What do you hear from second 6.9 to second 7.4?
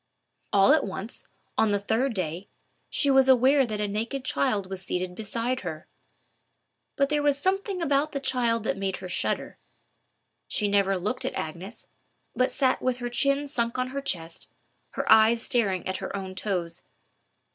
But there was